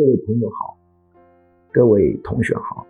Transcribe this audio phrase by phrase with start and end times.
[0.00, 0.78] 各位朋友好，
[1.70, 2.86] 各位同学好，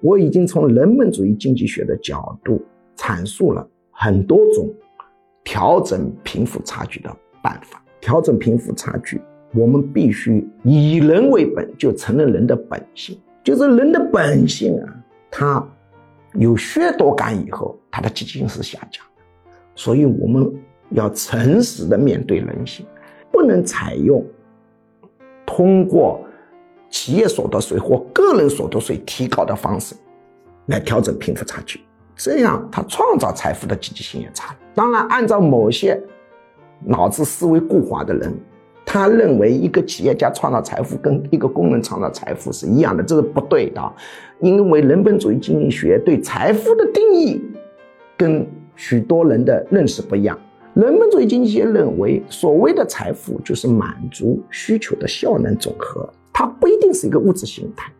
[0.00, 2.64] 我已经从人本主义经济学的角度
[2.96, 4.72] 阐述了很多种
[5.42, 7.10] 调整贫富差距的
[7.42, 7.82] 办法。
[8.00, 9.20] 调整贫富差距，
[9.52, 15.68] 我们必须以人为本，就承认人的本性，就是人的本性啊，他
[16.34, 19.22] 有削夺感以后，他的积极性是下降的，
[19.74, 20.48] 所以我们
[20.90, 22.86] 要诚实的面对人性，
[23.32, 24.24] 不能采用。
[25.44, 26.24] 通过
[27.02, 29.92] 企业所得税或个人所得税提高的方式
[30.66, 31.80] 来调整贫富差距，
[32.14, 34.58] 这样他创造财富的积极性也差了。
[34.72, 36.00] 当然，按照某些
[36.84, 38.32] 脑子思维固化的人，
[38.86, 43.92] 他认为一个企业家创造财富跟一个工人创造财富是一样的，这是不对的。
[44.38, 47.42] 因为人本主义经济学对财富的定义
[48.16, 50.38] 跟许多人的认识不一样。
[50.74, 57.92] 人本主义经济学认为，所谓的财富就是满足需求的效能总和，它不一定是一个物质形态。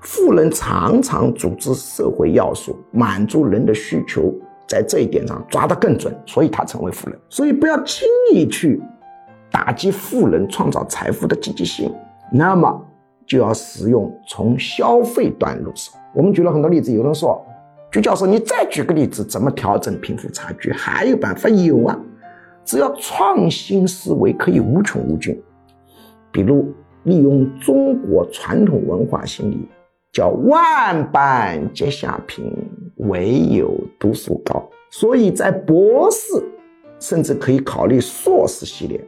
[0.00, 4.34] 富人常常组织社会要素，满足人的需求，
[4.66, 7.18] 在这一点上抓得更准，所以他成为富人。
[7.28, 8.82] 所以不要轻易去
[9.50, 11.92] 打击富人创造财富的积极性，
[12.32, 12.84] 那么
[13.26, 15.92] 就要使用从消费端入手。
[16.14, 17.44] 我们举了很多例子，有人说。
[17.90, 20.72] 朱教授，你再举个例子，怎么调整贫富差距？
[20.72, 21.46] 还有办法？
[21.50, 21.94] 有啊，
[22.64, 25.38] 只要创新思维可以无穷无尽。
[26.30, 26.72] 比如
[27.04, 29.68] 利用中国传统文化心理，
[30.12, 32.52] 叫万般皆下品，
[32.96, 34.68] 唯有读书高。
[34.90, 36.44] 所以在博士，
[37.00, 39.00] 甚至可以考虑硕士系列，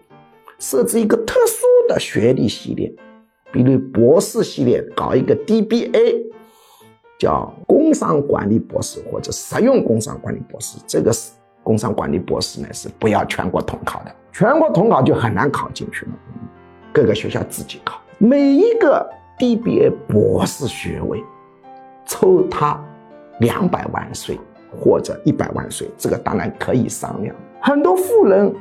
[0.58, 2.92] 设置一个特殊的学历系列，
[3.52, 6.32] 比如博士系列搞一个 DBA。
[7.16, 16.12] 叫工商管理博士或者实用工商管理博士，这个是工商管理博士呢是不要全国统考的，全国统考就很难考进去了，
[16.94, 18.00] 各个学校自己考。
[18.18, 19.04] 每一个
[19.36, 21.20] DBA 博士学位，
[22.06, 22.80] 抽他
[23.40, 24.38] 两百万税
[24.80, 27.34] 或者一百万税，这个当然可以商量。
[27.60, 28.54] 很多富人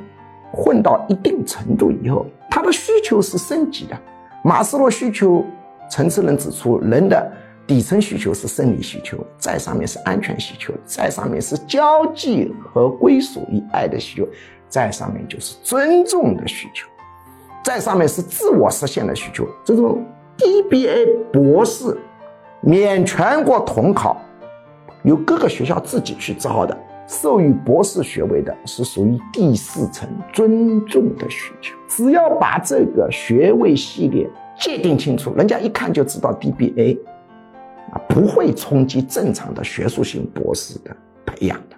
[0.52, 3.96] 混到一定程度以后，他的需求是升级的。
[4.42, 5.44] 马斯洛需求
[5.88, 7.32] 层次论指出，人的
[7.68, 14.28] 底层需求是生理需求，在上面是安全需求，在上面是交际和归属与爱的需求，
[14.68, 16.88] 在上面就是尊重的需求，
[17.64, 19.48] 在上面是自我实现的需求。
[19.64, 20.04] 这种
[20.36, 21.96] DBA 博士
[22.60, 24.20] 免全国统考，
[25.02, 26.76] 由各个学校自己去招的，
[27.08, 31.74] 授予博士学位的是属于第四层尊重的需求。
[31.88, 34.28] 只要把这个学位系列
[34.60, 36.98] 界定清楚，人家一看就知道 DBA
[37.92, 37.98] 啊。
[38.08, 41.76] 不会冲击正常的学术型博士的培养的，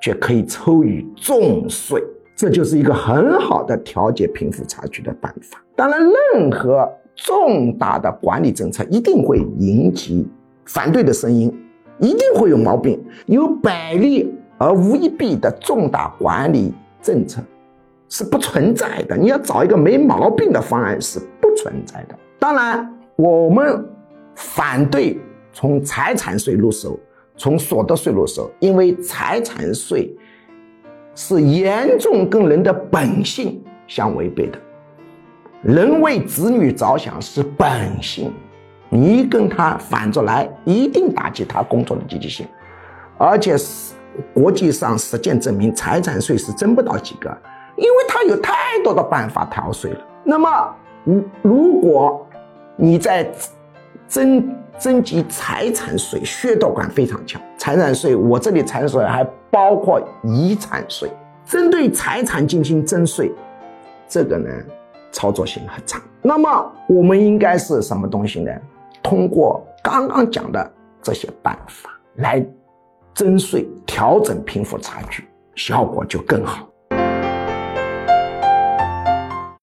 [0.00, 2.02] 却可以抽予重税，
[2.36, 5.62] 这就是一个很好的调节贫富差距的办法。
[5.76, 10.28] 当然，任何重大的管理政策一定会引起
[10.64, 11.52] 反对的声音，
[11.98, 13.02] 一定会有毛病。
[13.26, 17.40] 有百利而无一弊的重大管理政策
[18.08, 19.16] 是不存在的。
[19.16, 22.14] 你要找一个没毛病的方案是不存在的。
[22.38, 23.84] 当然，我们。
[24.36, 25.16] 反对
[25.52, 26.98] 从财产税入手，
[27.36, 30.12] 从所得税入手，因为财产税
[31.14, 34.58] 是严重跟人的本性相违背的。
[35.62, 38.32] 人为子女着想是本性，
[38.90, 42.46] 你跟他反着来，一定打击他工作的积极性。
[43.16, 43.94] 而且是
[44.32, 47.30] 国际上实践证明，财产税是征不到几个，
[47.76, 48.52] 因为他有太
[48.82, 50.00] 多的办法逃税了。
[50.24, 52.26] 那么，如如果
[52.76, 53.30] 你在
[54.08, 54.46] 征
[54.78, 57.40] 征集财产税，削夺感非常强。
[57.56, 61.08] 财产税，我这里财产税还包括遗产税，
[61.46, 63.32] 针对财产进行征税，
[64.08, 64.50] 这个呢，
[65.12, 66.00] 操作性很差。
[66.22, 68.50] 那么我们应该是什么东西呢？
[69.02, 72.44] 通过刚刚讲的这些办法来
[73.14, 75.24] 征税，调整贫富差距，
[75.54, 76.68] 效果就更好。